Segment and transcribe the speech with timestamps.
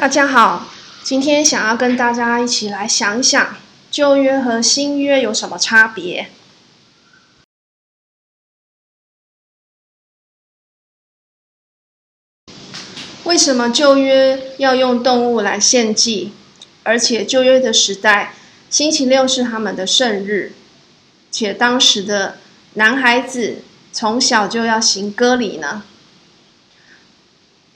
[0.00, 0.66] 大家好，
[1.02, 3.54] 今天想要跟大家一起来想一想
[3.90, 6.30] 旧约和新约有什么差别。
[13.24, 16.32] 为什么旧约要用动物来献祭？
[16.82, 18.32] 而且旧约的时代，
[18.70, 20.54] 星期六是他们的圣日，
[21.30, 22.38] 且当时的
[22.72, 23.58] 男孩子
[23.92, 25.82] 从小就要行割礼呢？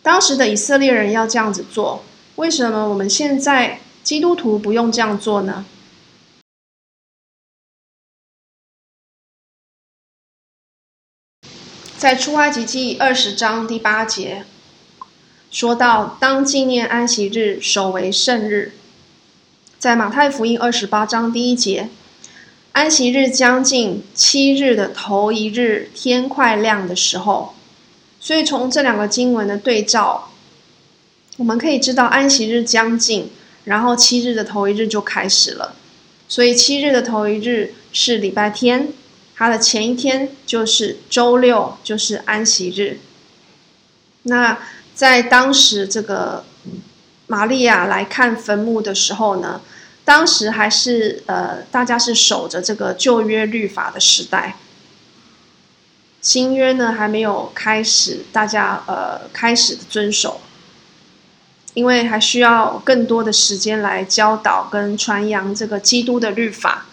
[0.02, 2.02] 当时的以色列人要这样子做，
[2.36, 5.64] 为什么我们现在基督徒不用这样做呢？
[11.96, 14.44] 在出埃及记二十章第八节
[15.50, 18.72] 说到，当纪念安息日，守为圣日。
[19.78, 21.88] 在马太福音二十八章第一节，
[22.72, 27.54] 安息日将近七日的头一日，天快亮的时候。
[28.18, 30.30] 所以从这两个经文的对照，
[31.36, 33.30] 我们可以知道安息日将近，
[33.64, 35.74] 然后七日的头一日就开始了。
[36.28, 38.88] 所以七日的头一日是礼拜天，
[39.34, 43.00] 它的前一天就是周六，就是安息日。
[44.22, 44.58] 那
[44.94, 46.44] 在当时这个
[47.26, 49.60] 玛利亚来看坟墓的时候呢，
[50.04, 54.56] 当时还是呃大家是守着这个旧约律法的时代。
[56.22, 60.40] 新约呢还没有开始，大家呃开始遵守，
[61.74, 66.86] 因为还需要更多的时间来教导跟传扬这个基督的律法，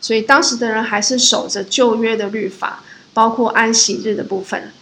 [0.00, 4.72] 所以当时的人还是守着旧约的律法，包括安息日的部分。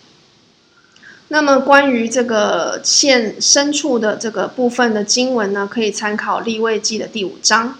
[1.28, 7.78] 那么关于这个现牲畜的这个部分的经文呢，可以参考利未记的第五章。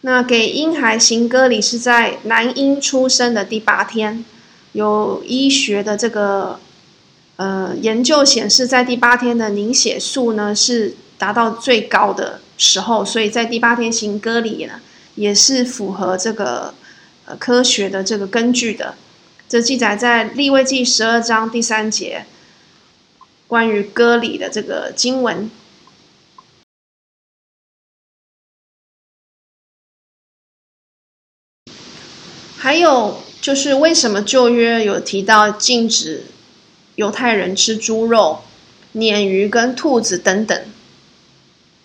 [0.00, 4.24] 那给婴孩行割礼是在男婴出生的第八天。
[4.72, 6.60] 有医学的这个
[7.36, 14.80] 呃研究显示，在第八天的凝血素呢是达到最高的时候，所以在第八天行割礼呢
[15.14, 16.74] 也是符合这个
[17.26, 18.94] 呃科学的这个根据的。
[19.48, 22.26] 这记载在利未记十二章第三节，
[23.46, 25.50] 关于割礼的这个经文。
[32.56, 33.22] 还有。
[33.38, 36.24] 就是为什么旧约有提到禁止
[36.96, 38.40] 犹太人吃猪肉、
[38.94, 40.64] 鲶鱼跟兔子等等，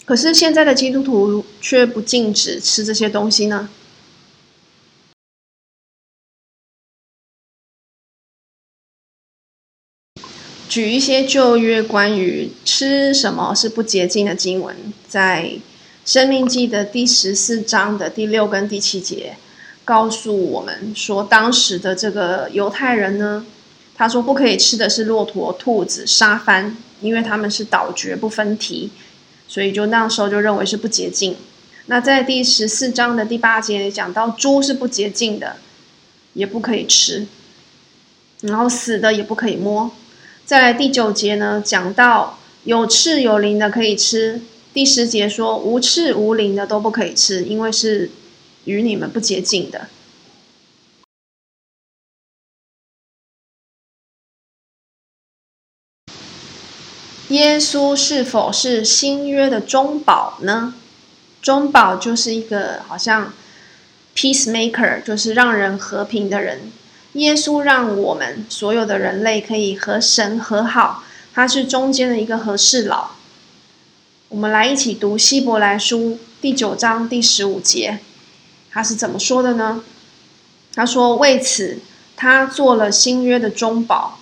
[0.05, 3.69] 可是现在的基督徒却不禁止吃这些东西呢？
[10.69, 14.73] 举一些旧约关于吃什么是不洁净的经文，
[15.05, 15.59] 在
[16.05, 19.35] 生命记的第十四章的第六跟第七节。
[19.83, 23.45] 告诉我们说，当时的这个犹太人呢，
[24.01, 28.89] 他说不可以吃的是骆驼、兔子、沙番，因为他们是倒嚼不分蹄，
[29.47, 31.35] 所以就那时候就认为是不洁净。
[31.85, 35.57] 那在第十四章的第八节也讲到猪是不洁净的，
[36.33, 37.27] 也不可以吃，
[38.41, 39.91] 然后死的也不可以摸。
[40.45, 44.41] 再来第九节呢，讲到有翅有鳞的可以吃，
[44.73, 48.09] 第十节说无翅无鳞的都不可以吃，因为是。
[48.65, 49.87] 与你们不洁净的。
[57.31, 60.73] 耶稣是否是新约的中保呢？
[61.41, 63.31] 中保就是一个好像
[64.13, 66.73] peacemaker，就是让人和平的人。
[67.13, 73.11] 耶稣让我们所有的人类可以和神和好，他是中间的一个和事佬。
[74.27, 77.99] 我们来一起读希伯来书第九章第十五节。
[78.69, 79.81] 他是怎么说的呢？
[80.75, 81.79] 他说：“为此，
[82.17, 84.19] 他做了新约的中保，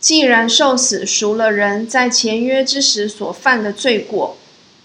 [0.00, 4.38] 既然受死赎了人在前约之时所犯的罪过，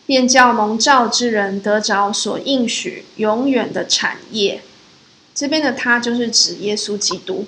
[0.05, 4.61] 便叫蒙召之人得着所应许永远的产业。”
[5.33, 7.45] 这边的他就是指耶稣基督。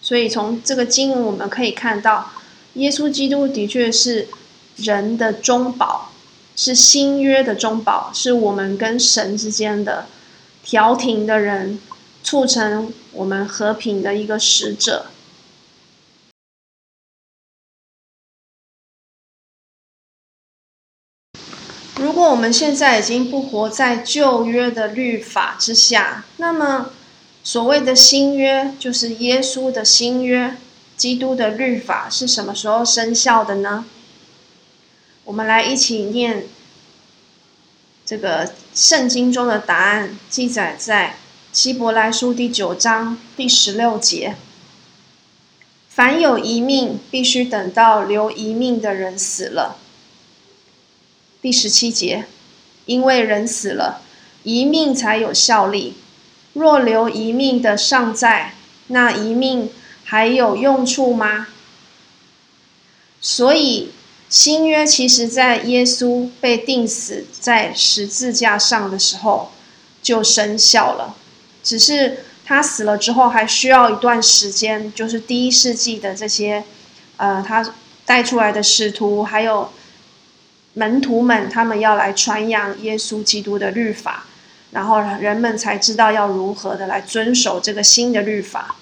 [0.00, 2.32] 所以从这个经文我们可以看到，
[2.74, 4.28] 耶稣基督的确是
[4.76, 6.12] 人的中保，
[6.54, 10.06] 是新约的中保，是我们跟神之间的。
[10.62, 11.78] 调停的人，
[12.24, 15.06] 促成我们和平的一个使者。
[22.16, 26.90] 果我们现在已经不活在旧约的律法之下，那么
[27.44, 30.56] 所谓的新约，就是耶稣的新约，
[30.96, 33.84] 基督的律法是什么时候生效的呢？
[35.24, 36.46] 我们来一起念。
[38.04, 41.16] 这个圣经中的答案记载在
[41.52, 44.36] 希伯来书第九章第十六节。
[45.88, 49.78] 凡有一命，必须等到留一命的人死了。
[51.46, 52.24] 第十七节，
[52.86, 54.02] 因为人死了，
[54.42, 55.92] 一命才有效力；
[56.54, 58.54] 若留一命的尚在，
[58.88, 59.70] 那一命
[60.02, 61.46] 还有用处吗？
[63.20, 63.92] 所以
[64.28, 69.52] 新约其实在耶稣被钉死在十字架上的时候
[70.02, 71.14] 就生效了，
[71.62, 76.64] 只是他死了之后还需要一段时间，就是第一世纪的这些，
[77.18, 77.72] 呃，他
[78.04, 79.70] 带出来的使徒还有。
[80.78, 84.26] 门徒们，他们要来传扬耶稣基督的律法，
[84.72, 88.76] 然后人们才知道要如何的来遵守这个新的律法。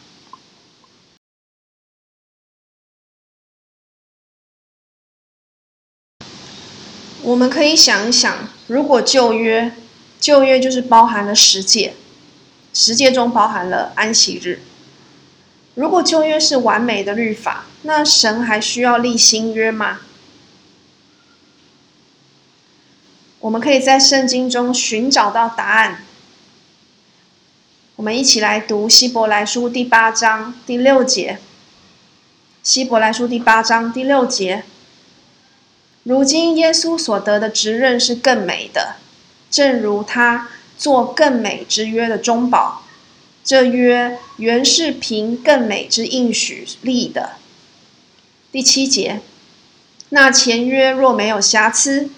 [7.22, 9.70] 我们可以想一想，如果旧约，
[10.18, 11.94] 旧约就是包含了十诫，
[12.72, 14.58] 十诫中包含了安息日。
[15.76, 20.00] 如果旧约是完美的律法，那神还需要立新约吗？
[23.44, 26.02] 我们可以在圣经中寻找到答案。
[27.96, 31.38] 我们一起来读希伯来书第八章第六节。
[32.62, 34.64] 希伯来书第八章第六节：
[36.04, 38.96] 如今耶稣所得的职任是更美的，
[39.50, 40.48] 正如他
[40.78, 42.82] 做更美之约的中保。
[43.44, 47.32] 这约原是凭更美之应许立的。
[48.50, 49.20] 第七节：
[50.08, 52.08] 那前约若没有瑕疵，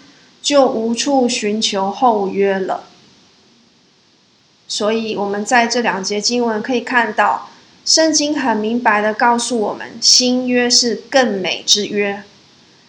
[0.47, 2.85] 就无处寻求后约了。
[4.69, 7.51] 所以，我们在这两节经文可以看到，
[7.85, 12.23] 圣经很明白的告诉我们，新约是更美之约，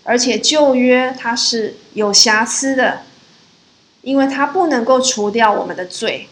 [0.03, 3.01] 而且旧约它是有瑕疵的，
[4.03, 6.27] 因为它不能够除掉我们的罪，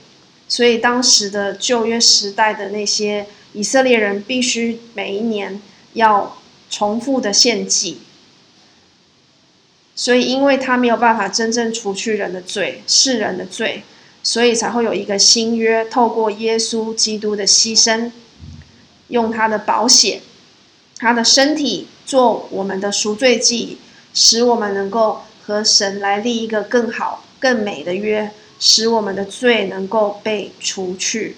[0.48, 5.60] 所以当时的旧约时代的那些以色列人必须每一年
[5.94, 6.38] 要
[6.70, 8.02] 重复的献祭。
[9.96, 13.84] 所以，因为他没有办法真正除去人的罪、世人的罪，
[14.22, 18.12] 所以才会有一个新约，透过耶稣基督的牺牲，
[19.08, 20.22] 用他的宝血、
[20.98, 23.78] 他的身体做我们的赎罪祭，
[24.14, 31.38] 使我们能够和神来立一个更好、更美的约，使我们的罪能够被除去。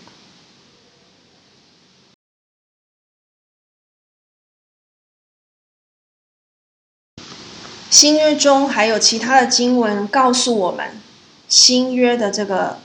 [7.98, 11.02] 新约中还有其他的经文告诉我们，
[11.50, 12.78] 新约的这个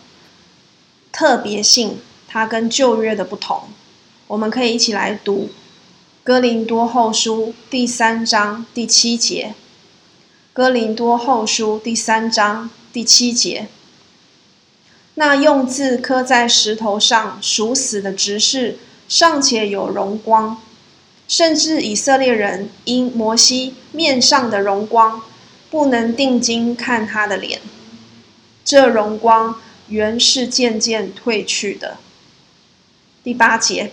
[1.13, 3.65] 特别性，它跟旧约的不同。
[4.27, 5.51] 我们可以一起来读
[6.25, 9.53] 《哥林多后书》第三章第七节，
[10.55, 13.69] 《哥林多后书》第三章第七节。
[15.17, 18.79] 那用字刻在石头上属死的执事，
[19.11, 20.59] 尚且有荣光。
[21.29, 25.23] 甚至以色列人因摩西面上的荣光，
[25.71, 27.61] 不能定睛看他的脸，
[28.65, 31.97] 这荣光原是渐渐褪去的。
[33.25, 33.93] 第八节，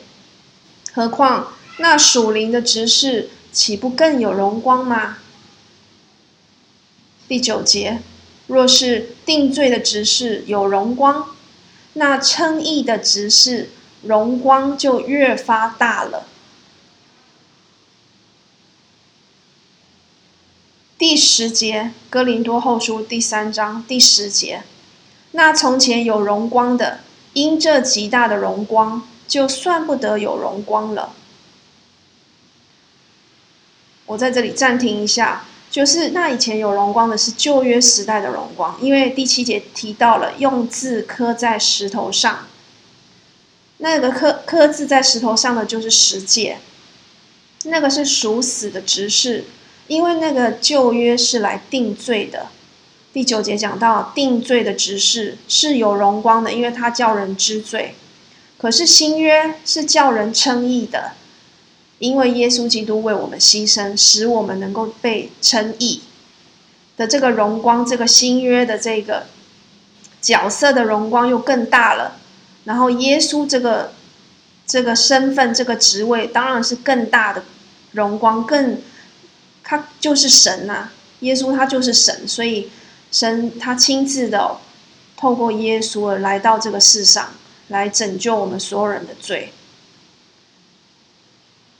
[0.92, 5.20] 何况那属灵的执事，岂不更有荣光吗？
[7.28, 8.00] 第九节，
[8.48, 11.36] 若是定罪的执事有荣光，
[11.94, 13.70] 那称义的执事
[14.02, 16.26] 荣光就越发大了。
[21.00, 24.64] 第十节，哥林多后书第三章第十节，
[25.32, 27.00] 那从前有荣光的，
[27.32, 31.14] 因这极大的荣光，就算不得有荣光了。
[34.08, 42.46] 我在这里暂停一下，就是那以前有荣光的是旧约时代的荣光，因为第七节提到了用字刻在石头上，
[43.78, 46.58] 那个刻刻字在石头上的就是十诫，
[47.64, 49.46] 那个是属死的执事。
[49.90, 52.46] 因为那个旧约是来定罪的，
[53.12, 57.96] 第九节讲到定罪的执事是有荣光的，因为他叫人知罪。
[58.60, 61.14] 可是新约是叫人称义的，
[61.98, 66.04] 因为耶稣基督为我们牺牲，使我们能够被称义
[66.96, 69.26] 的这个荣光，这个新约的这个
[70.22, 72.20] 角色的荣光又更大了。
[72.66, 73.94] 然后耶稣这个
[74.68, 77.44] 这个身份、这个职位，当然是更大的
[77.94, 78.80] 荣光，更。
[79.70, 82.72] 他就是神呐、啊，耶稣他就是神，所以
[83.12, 84.58] 神他亲自的
[85.16, 87.30] 透过耶稣而来到这个世上，
[87.68, 89.54] 来拯救我们所有人的罪。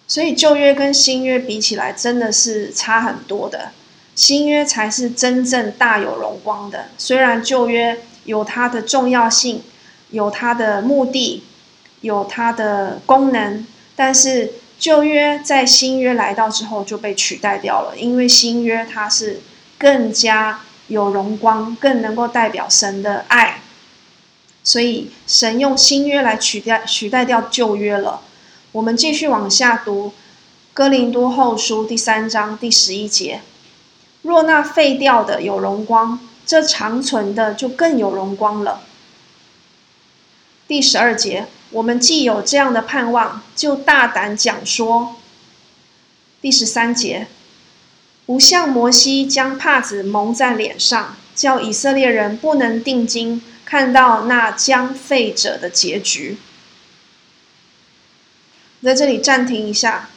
[0.08, 3.72] 所以旧约跟新约比起来，真的是差很多的。
[4.14, 9.64] 新约才是真正大有荣光的，虽然旧约有它的重要性，
[10.12, 11.44] 有它的目的，
[12.02, 13.66] 有它的功能，
[13.96, 14.54] 但是。
[14.80, 19.42] 旧约在新约来到之后就被取代掉了，因为新约它是
[19.78, 23.62] 更加有荣光，更能够代表神的爱。
[24.64, 28.22] 所以神用新约来取代取代掉旧约了。
[28.72, 30.14] 我们继续往下读，
[30.74, 33.42] 哥林多后书第三章第十一节：
[34.22, 38.82] 若那废掉的有荣光，这长存的就更有荣光了。
[40.68, 45.16] 第十二节，我们既有这样的盼望，就大胆讲说。
[46.42, 47.28] 第十三节，
[48.26, 56.38] 不像摩西将帕子蒙在脸上，叫以色列人不能定睛看到那将废者的结局。
[58.82, 60.10] 在这里暂停一下，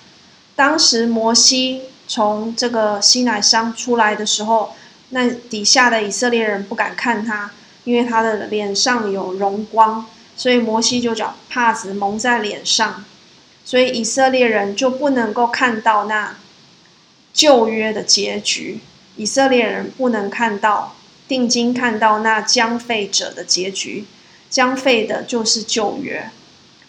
[0.55, 4.75] 当时摩西从这个西乃山出来的时候，
[5.11, 7.51] 那底下的以色列人不敢看他，
[7.83, 10.07] 因为他的脸上有荣光，
[10.43, 13.05] 所以摩西就叫帕子蒙在脸上，
[13.65, 16.35] 所以以色列人就不能够看到那
[17.33, 18.81] 旧约的结局，
[19.15, 20.97] 以色列人不能看到
[21.29, 24.05] 定睛看到那将废者的结局，
[24.51, 26.29] 将废的就是旧约。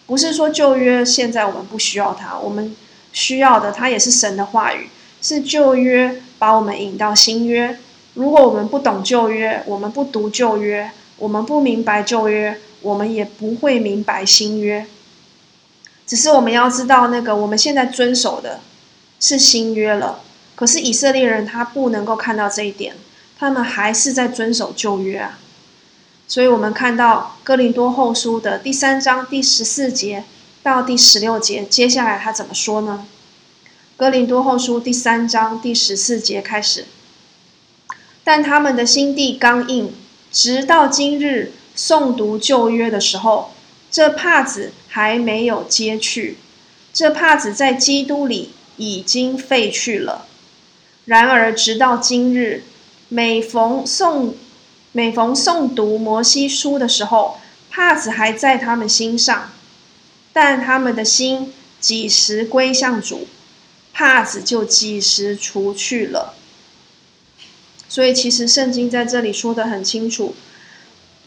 [0.04, 2.74] 不是说旧约现在我们不需要它，我们
[3.12, 4.88] 需要的，它也是神的话语，
[5.22, 7.78] 是旧约把我们引到新约。
[8.14, 14.86] 如果我们不懂旧约，我们不读旧约，我们不明白旧约，我们也不会明白新约。
[16.06, 18.60] 只是我们要知道，那个我们现在遵守的
[19.18, 20.20] 是新约了，
[20.54, 22.94] 可是以色列人他不能够看到这一点，
[23.38, 25.38] 他们还是在遵守旧约啊。
[26.28, 30.24] 所以我们看到哥林多后书的第三章第十四节
[30.62, 33.06] 到第十六节，接下来他怎么说呢？
[33.96, 36.86] 哥林多后书第三章第十四节开始，
[38.22, 39.94] 但他们的心地刚硬，
[40.32, 43.52] 直到今日诵读旧约的时候，
[43.90, 46.36] 这帕子还没有揭去，
[46.92, 50.26] 这帕子在基督里已经废去了。
[51.04, 52.64] 然而直到今日，
[53.08, 54.34] 每逢诵
[54.92, 57.38] 每逢诵读摩西书的时候，
[57.70, 59.52] 帕子还在他们心上，
[60.32, 63.26] 但他们的心几时归向主，
[63.92, 66.34] 帕子就几时除去了。
[67.88, 70.34] 所以，其实圣经在这里说得很清楚：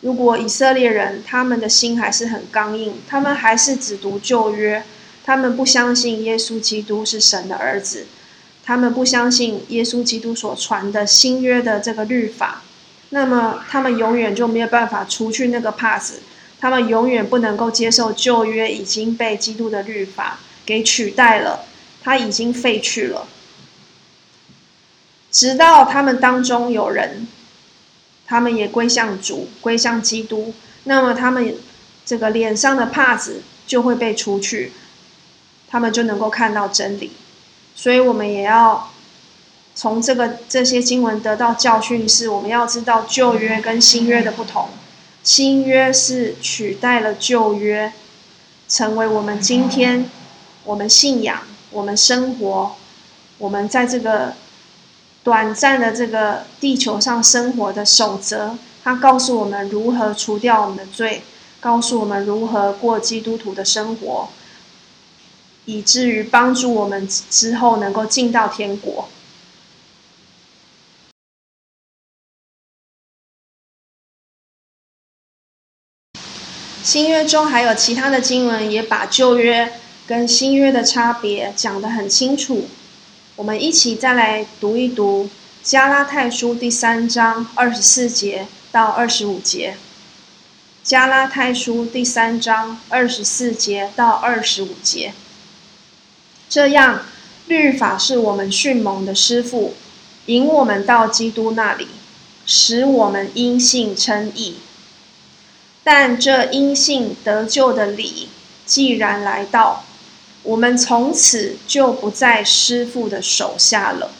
[0.02, 4.84] 如果以色列人他们的心还是很刚硬，他们还是只读旧约，
[5.24, 8.06] 他们不相信耶稣基督是神的儿子，
[8.64, 12.62] 他们不相信耶稣基督所传的新约的这个律法。
[13.10, 16.22] 那么他们永远就没有办法除去那个帕子，
[16.60, 21.66] 他们永远不能够接受旧约已经被基督的律法给取代了，
[22.04, 23.28] 他已经废去了。
[25.32, 27.28] 直到他们当中有人，
[28.28, 30.54] 他们也归向主，归向基督，
[30.84, 31.56] 那么他们
[32.06, 34.74] 这个脸上的帕子就会被除去，
[35.68, 37.14] 他们就能够看到真理。
[37.74, 38.92] 所以我们也要。
[39.80, 44.70] 从这个这些经文得到教训是，我们要知道旧约跟新约的不同。
[45.22, 47.94] 新约是取代了旧约，
[48.68, 50.10] 成为我们今天
[50.64, 52.76] 我们信仰、我们生活、
[53.38, 54.34] 我们在这个
[55.28, 58.58] 短暂的这个地球上生活的守则。
[58.82, 61.22] 它告诉我们如何除掉我们的罪，
[61.60, 64.30] 告诉我们如何过基督徒的生活，
[65.66, 69.10] 以至于帮助我们之后能够进到天国。
[76.82, 79.74] 新约中还有其他的经文，也把旧约
[80.08, 82.70] 跟新约的差别讲得很清楚。
[83.38, 85.30] 我们一起再来读一读
[85.62, 89.78] 加拉太书第三章二十四节到二十五节。
[90.84, 95.14] 加拉太书第三章二十四节到二十五节。
[96.50, 97.06] 这样，
[97.46, 99.76] 律法是我们训蒙的师傅，
[100.26, 101.90] 引我们到基督那里，
[102.48, 104.56] 使我们因信称义。
[105.84, 108.30] 但这因信得救的理
[108.66, 109.84] 既然来到，
[110.48, 114.12] 我们从此就不在师傅的手下了。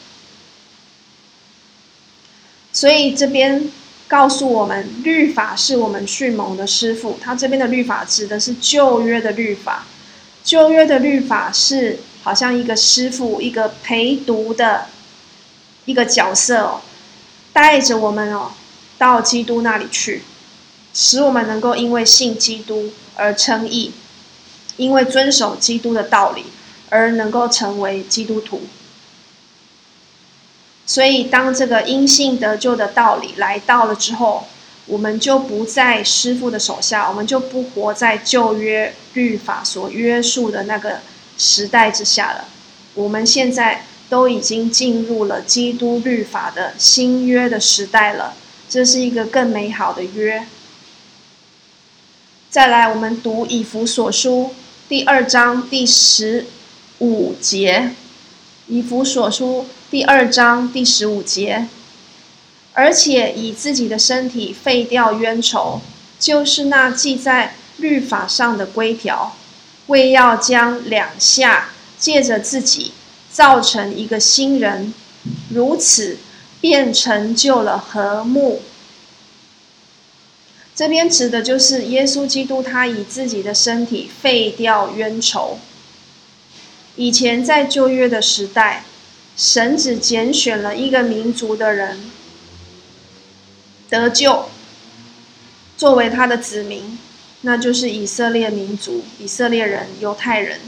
[2.74, 3.72] 所以这边
[4.10, 7.18] 告诉我们，律法是我们训蒙的师傅。
[7.22, 9.86] 他这边的律法指的是旧约的律法，
[10.44, 14.88] 旧约的律法是好像一个师傅，一个陪读的
[15.86, 16.82] 一个角色哦，
[17.54, 18.52] 带着我们哦
[18.98, 20.24] 到基督那里去。
[20.94, 23.94] 使我们能够因为信基督而称义，
[24.78, 26.46] 因为遵守基督的道理
[26.90, 28.62] 而能够成为基督徒。
[30.86, 34.48] 所以，当这个因信得救的道理来到了之后，
[34.86, 41.00] 我们就不在师傅的手下，我们就不活在旧约律法所约束的那个
[41.38, 42.46] 时代之下了。
[42.94, 48.34] 我们现在都已经进入了基督律法的新约的时代了。
[48.70, 50.48] 这是一个更美好的约。
[52.50, 54.54] 再来，我们读以弗所书
[54.90, 56.46] 第二章第十
[57.00, 57.92] 五节。
[58.68, 61.68] 以弗所书第二章第十五节，
[62.72, 65.82] 而且以自己的身体废掉冤仇，
[66.18, 69.36] 就是那记在律法上的规条，
[69.88, 72.94] 为要将两下借着自己
[73.30, 74.94] 造成一个新人，
[75.50, 76.18] 如此
[76.62, 78.62] 便成就了和睦。
[80.78, 85.58] 这边指的就是耶稣基督，他以自己的身体废掉冤仇。
[86.96, 88.84] 以前在旧约的时代，
[89.36, 92.12] 神只拣选了一个民族的人
[93.90, 94.50] 得救，
[95.76, 97.00] 作为他的子民，
[97.42, 100.60] 那就是以色列民族、以色列人、犹太人。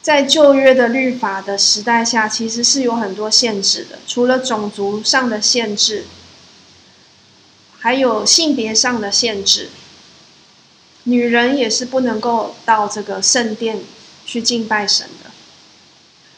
[0.00, 6.04] 在旧约的律法的时代下，其实是有很多限制的，除了种族上的限制，
[7.82, 9.68] 还有性别上的限制，
[11.04, 13.78] 女人也是不能够到这个圣殿。
[14.24, 15.30] 去敬拜神的，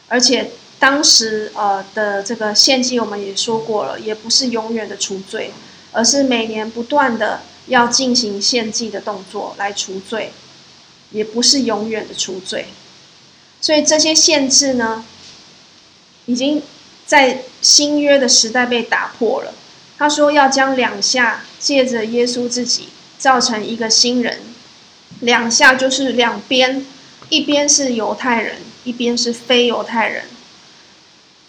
[0.09, 5.53] 而且当时呃的这个献祭，我们也说过了，也不是永远的除罪，
[5.93, 10.33] 而是每年不断的要进行献祭的动作来除罪，
[11.11, 12.69] 也不是永远的除罪。
[13.61, 15.05] 所以这些限制呢，
[16.25, 16.63] 已经
[17.05, 19.53] 在新约的时代被打破了。
[19.97, 24.41] 他说要将两下借着耶稣自己造成一个新人，
[25.21, 26.87] 两下就是两边。
[27.31, 30.25] 一边是犹太人，一边是非犹太人。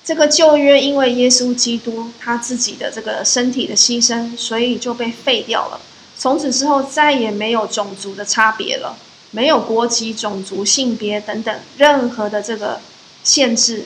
[0.06, 5.82] 这个旧约因为耶稣基督他自己的这个身体的牺牲，所以就被废掉了。
[6.18, 8.98] 从此之后，再也没有种族的差别了，
[9.32, 12.80] 没有国籍、种族、性别等等任何的这个
[13.24, 13.84] 限制。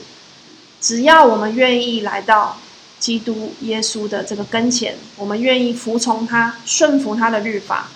[0.80, 2.58] 只要我们愿意来到
[3.00, 7.88] 基督耶稣的这个跟前，我们愿意服从他、顺服他的律法，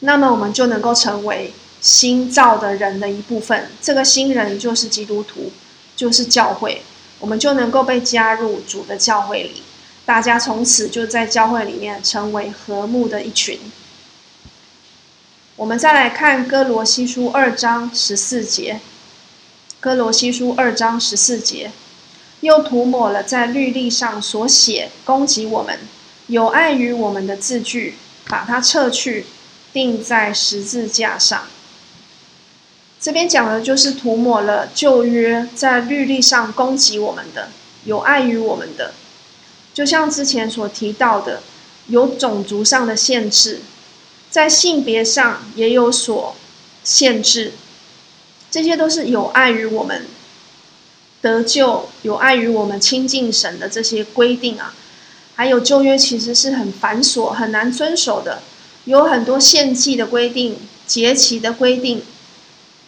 [0.00, 1.54] 那么我们就能够成为。
[1.82, 5.50] 新造的人的一部分，这个新人就是基督徒，
[5.96, 6.82] 就是教会，
[7.18, 9.62] 我们就能够被加入主的教会里，
[10.04, 13.58] 大家从此就在教会里面成为和睦的一群。
[15.56, 18.80] 我们再来看哥罗西书二章十四节，
[19.80, 21.70] 哥罗西书二章十四节，
[22.40, 25.78] 又涂抹了在律例上所写攻击我们、
[26.26, 29.26] 有碍于我们的字句，把它撤去，
[29.72, 31.44] 钉在十字架上。
[33.00, 37.48] 这边讲的就是涂抹了旧约在律例上攻击我们的，
[37.84, 38.92] 有碍于我们的，
[39.72, 41.42] 就像之前所提到的，
[41.86, 43.60] 有种族上的限制，
[44.30, 46.36] 在性别上也有所
[46.84, 47.52] 限制，
[48.50, 50.06] 这些都是有碍于我们
[51.20, 54.74] 得救、有碍于我们亲近神的这些规定啊。
[55.34, 58.42] 还有旧约其实是很繁琐、很难遵守的，
[58.84, 60.56] 有很多献祭的规定、
[60.86, 62.02] 节期的规定。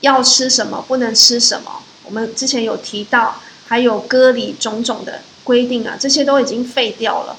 [0.01, 7.37] 要吃什么，不能吃什么，我们之前有提到，还有割礼种种的规定啊，这些都已经废掉了，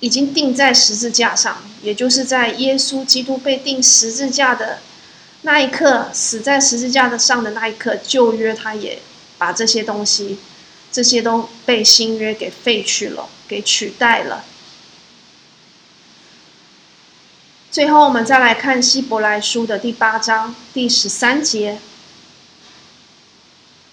[0.00, 4.78] 已经钉在十字架上，也就是在耶稣基督被钉十字架的
[5.42, 9.02] 那一刻，死在十字架的上的那一刻，旧约他也
[9.42, 10.38] 把这些东西，
[10.92, 14.44] 这些都被新约给废去了，给取代了。
[17.68, 21.80] 最后，我们再来看希伯来书的第八章第十三节、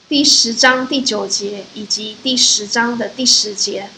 [0.08, 3.90] 第十章第九节以及第十章的第十节。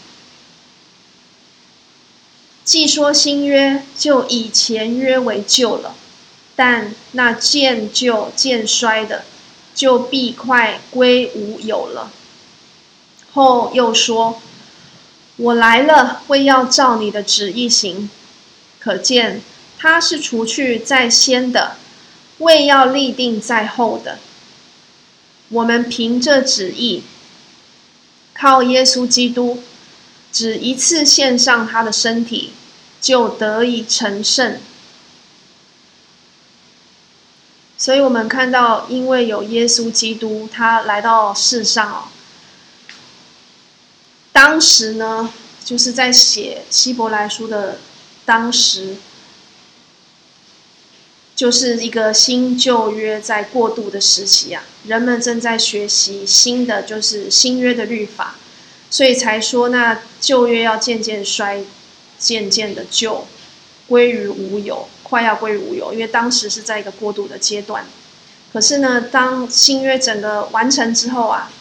[2.64, 5.94] 既说新约，就以前约为旧了，
[6.56, 9.26] 但那渐旧渐衰的，
[9.74, 12.10] 就必快归无有了。
[13.32, 14.40] 后又说
[15.36, 18.10] ：“我来了，为要照你的旨意行。”
[18.80, 19.42] 可见。
[19.78, 21.76] 他是除去在先的，
[22.38, 24.20] 为要立定在后的。
[25.48, 27.02] 我们凭着旨意，
[28.32, 29.60] 靠耶稣基督，
[30.30, 32.52] 只一次献上他的身体，
[33.00, 34.60] 就得以成圣。
[37.82, 42.04] 所以，我们看到，因为有耶稣基督，他来到世上哦。
[44.30, 45.32] 当时呢，
[45.64, 47.80] 就是在写希伯来书的
[48.24, 48.98] 当时。
[51.34, 58.36] 就是一个新旧约在过渡的时期啊，人们正在学习新的，就是新约的律法，
[58.90, 61.64] 所以才说那旧约要渐渐衰，
[62.16, 63.26] 渐渐的旧，
[63.88, 67.84] 归于无有，快要归于无有，因为当时是在一个过渡的阶段。
[68.50, 71.52] 可是呢，当新约整个完成之后啊，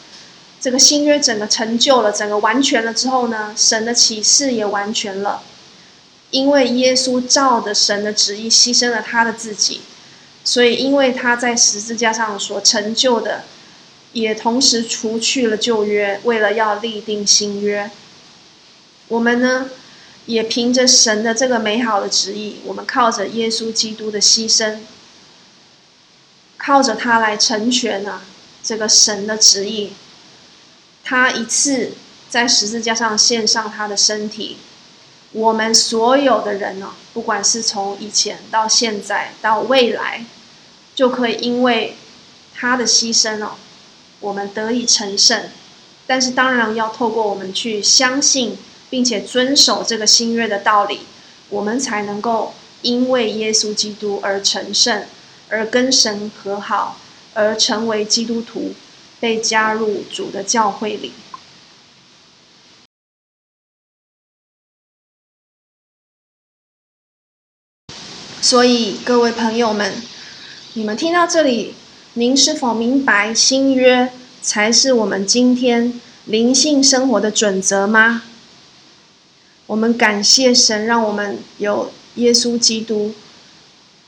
[0.61, 5.43] 这个新约整个成就了，整个完全了之后呢，神的启示也完全了，
[6.29, 9.81] 因为耶稣照着神的旨意牺牲了他的自己，
[10.45, 13.43] 所以因为他在十字架上所成就的，
[14.13, 17.91] 也同时除去了旧约，为了要立定新约。
[19.09, 19.69] 我们呢，
[20.25, 24.79] 也凭着神的这个美好的旨意，我们靠着耶稣基督的牺牲。
[26.57, 28.21] 靠着他来成全啊，
[28.61, 29.93] 这个神的旨意。
[31.03, 31.93] 他一次
[32.29, 34.57] 在十字架上献上他的身体，
[35.31, 40.23] 我们所有的人呢、不管是从以前到现在到未来，
[40.93, 41.97] 就可以因为
[42.53, 43.53] 他的牺牲哦、
[44.19, 45.49] 我们得以成圣。
[46.05, 48.55] 但是当然要透过我们去相信，
[48.91, 50.99] 并且遵守这个新约的道理，
[51.49, 55.03] 我们才能够因为耶稣基督而成圣。
[55.53, 56.97] 而跟神和好，
[57.33, 58.73] 而成为基督徒，
[59.19, 61.11] 被加入主的教会里。
[68.39, 70.01] 所以，各位朋友们，
[70.75, 71.75] 你们听到这里，
[72.13, 78.23] 您是否明白新约才是我们今天灵性生活的准则吗？
[79.71, 83.13] 我们感谢神，让我们有耶稣基督。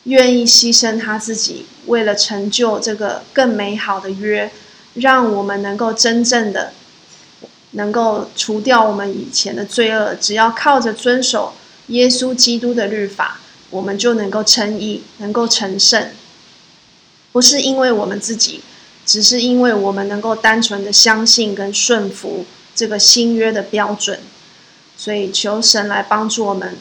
[0.03, 4.51] 愿意牺牲他自己，为了成就这个更美好的约，
[4.95, 6.73] 让我们能够真正的
[7.71, 10.13] 能够除掉我们以前的罪恶。
[10.15, 11.53] 只要靠着遵守
[11.87, 16.09] 耶稣基督的律法，我们就能够称义，能够成圣。
[17.31, 18.59] 不是因为我们自己，
[19.05, 22.45] 只是因为我们能够单纯的相信跟顺服
[22.75, 24.19] 这个新约的标准。
[24.95, 26.77] 所以求神来帮助我们，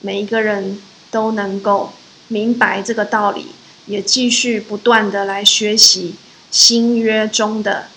[0.00, 1.92] 每一个人都能够。
[2.32, 3.46] 明白这个道理，
[3.86, 6.14] 也继续不断的来学习
[6.48, 7.88] 新约中的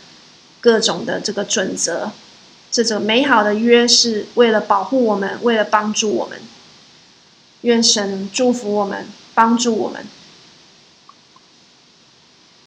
[0.59, 2.11] 各种的这个准则。
[2.71, 6.39] 这种美好的约是为了保护我们，为了帮助我们。
[7.61, 10.03] 愿神祝福我们，帮助我们。